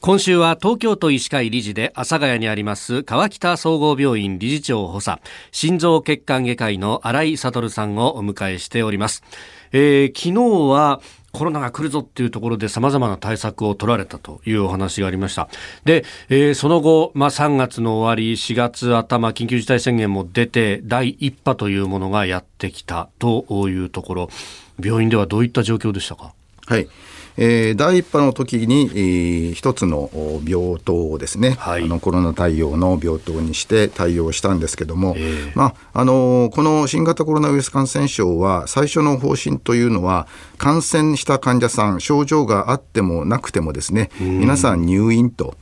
[0.00, 5.20] 今週は東京都医師会理事で阿佐ヶ谷にあります川北総合病院理事長補佐
[5.52, 9.22] 心臓血管外科医の新井悟さんをお迎えしております、
[9.72, 11.02] えー、昨日は
[11.32, 15.50] コロナが来るぞっていうところで様々な対策を取られたというお話がありました。
[15.84, 24.28] で、えー、その後、まあ、3月の終わり、4月頭、緊急事態宣言も出て、第1波というものがやってきたというところ、
[24.82, 26.32] 病院ではどういった状況でしたか？
[26.66, 26.88] はい。
[27.42, 30.10] えー、第1波の時に、えー、一つの
[30.46, 45.56] 病棟をですね、はい、あのコロナ対応の病棟にして対応したんですけども、えー、まああのこの新型コロナウイルス感染症は最初の方針というのは感染した患者さん症状があってもなくてもですね皆さん入院と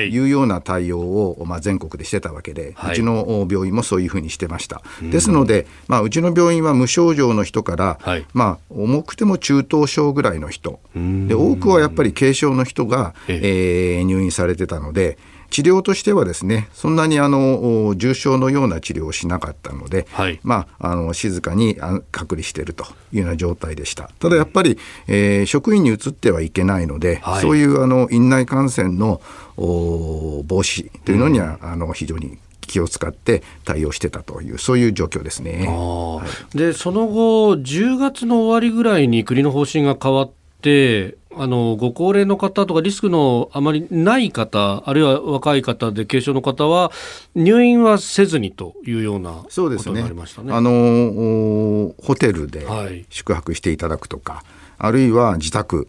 [0.00, 0.16] い。
[0.18, 4.82] うような対応を、まあ、全国でしてたわけで、はい、うちの病院もそういうふうにしてました。
[5.02, 10.80] ですので、まあ、うちの病院は無症状の人から、はい、まあ、重くても中等症ぐらいの人。
[10.94, 15.18] で多くはやっぱり軽症の人が、えー、入院されてたので。
[15.54, 21.76] 治療としてはですねそんなにあの重症のような治療をしなかったので、はい、まあ、あの静かに
[22.10, 24.10] 隔離しているというような状態でした。
[24.18, 29.20] ただやっぱり、えー、職員に移ってはいけないので、はい、そういうあの院内感染の
[29.56, 35.68] 防止というのには、うん、あの非常に気を使って対応してたというそういう状況ですね。
[35.68, 36.20] は
[36.52, 40.30] い、でその後10月の終わりぐらいに国の方針が変わっ
[40.62, 46.92] てあのご高齢の方とかリスクのあまりない方あるいは若い方で軽症の方は
[47.34, 50.48] 入院はせずにというようなことになりましたね。
[50.48, 52.66] ねあのホテルで
[53.10, 54.44] 宿泊していただくとか、はい、
[54.78, 55.88] あるいは自宅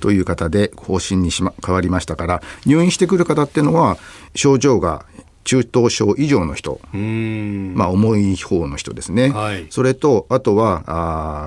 [0.00, 3.98] という方で方針にし、ま、変わりましたから入院してくる方っていうのは
[4.34, 5.06] 症状が
[5.44, 10.82] 中等症以上の人、まあ、重い方の人ですね、はい、それとあとは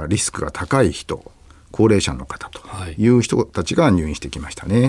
[0.03, 1.31] あリスクが高い人
[1.71, 2.61] 高齢者の方と
[2.97, 3.07] い。
[3.07, 4.83] う人たちが入院してきましたね、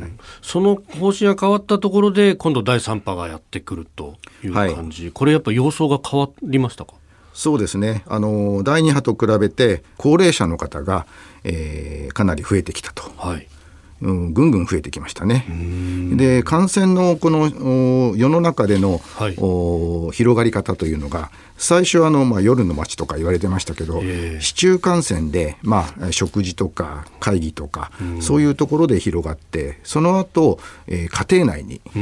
[0.00, 6.94] はい、その方針が変わったところで今度第3波がやってくるという感じ、はい、これやっぱ様相が変わりましたか？
[7.34, 8.04] そうですね。
[8.06, 11.04] あの第2波と比べて高齢者の方が、
[11.42, 13.02] えー、かなり増えてきたと。
[14.04, 15.46] はいうん、ぐんぐん増えてきましたね。
[16.16, 19.34] で感染のこの世の中での、はい、
[20.12, 31.98] 広がり方というのが最初はあの、まあ、夜の街とか言われてましたけど、えー、市中感染で、まあ、食事とか会議とか、うん、そういうところで広がってその後、えー、家庭内に、え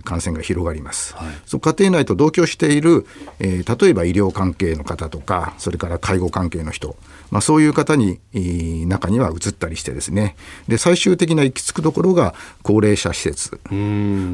[0.00, 3.06] ー、感染が広がります、はい、そ家庭内と同居している、
[3.38, 6.96] えー、例えば医療関係の方とかそれから介護関係の人、
[7.30, 10.34] まあ、そういう方に、えー、中には移ったりしてですね
[10.66, 13.60] で最終的な行き着くところが高齢者施設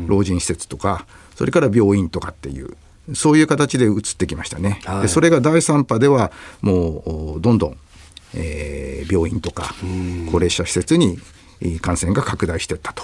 [0.09, 2.77] 老人施設とかそれから病院とかっていう
[3.13, 4.81] そういう形で移ってきましたね。
[4.85, 7.77] はい、でそれが第3波ではもうどんどん、
[8.35, 9.75] えー、病院とか
[10.31, 11.19] 高齢者施設に
[11.81, 13.03] 感染が拡大していったと。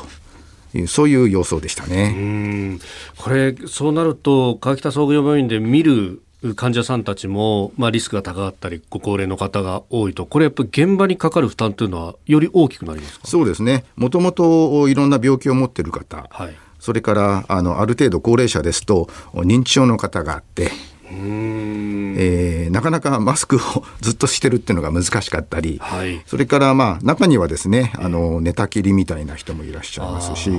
[0.73, 2.79] いうそういう様相でしたね。
[3.17, 6.23] これ、そうなると、川北総合病院で見る
[6.57, 13.27] 患者さんたちも、まあ、リスクが高かったり、ご高齢の方が多いと、これやっぱり現場にかかる負担というのは、より大きくなりますか？
[13.27, 16.57] そうですね、もともといろんな病気を持っている方、はい。
[16.79, 20.71] それからあのある程度高齢者ですと認知症の方があって、
[21.11, 23.61] えー、なかなかマスクを
[24.01, 30.51] ずっとしてるっていうのが難しかったり、はい、それからまあ中にはですねあの寝たきりみたいな人もいらっしゃいますし。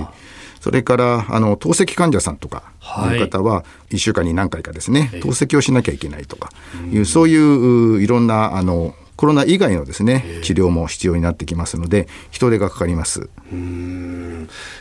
[0.61, 2.71] それからあの透析患者さんとか
[3.11, 3.17] い。
[3.17, 6.51] う方は1週間に何回かですね、透析をしなきゃいけないとか
[6.91, 13.29] いうそういういろんなあのコロナ以外のですね治療も必要になってきますので人手がかかります。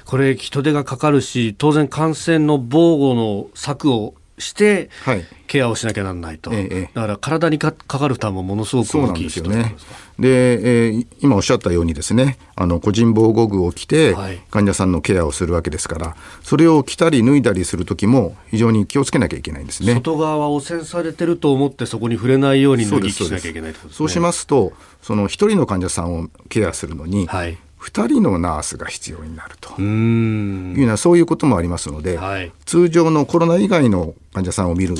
[0.04, 9.76] これ人手がかかるし当然感染の防護の策をして、はい、ケアをしなきゃならないと、ええ、だから体にかかる負担もものすごく大きいですよね。
[10.18, 14.14] で、えー、今おっしゃったようにですねあの個人防護具を着て
[14.50, 19.94] 患者さんのケアをするわけですから、はい、それを着たり脱いだりする時も非常に気をつけなきゃいけないんですね。
[19.94, 29.80] 外側は汚染されてると思ってそこに触れないように脱ぎ着しなきゃいけない、ね、そうしますとその一人の患者さんをケアするのに、はい2人のナースが必要になると。
[29.80, 34.94] いうようなそういうこともありますので、はい、通常のコロナ以外の患者さんを見る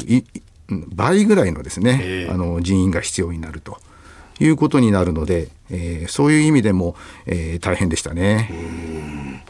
[0.89, 3.79] 倍ぐらいのですね、あの人員が必要になると。
[4.43, 6.97] いうことになるので、えー、そういう意味でも、
[7.27, 9.45] えー、大変でしたね。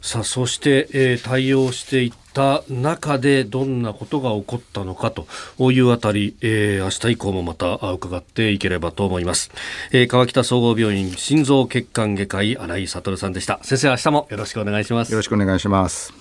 [0.00, 5.26] さあそして、えー、対応していった中でどんなことが起こったのかと
[5.72, 9.50] いうあたり、えー、明日以降もまた伺っていければと思います、
[9.92, 13.60] えー、川北総合病院心臓血管外科医新井悟さんでした。
[13.62, 15.12] 先生明日もよろしくお願いします。
[15.12, 16.19] よろしくお願いします。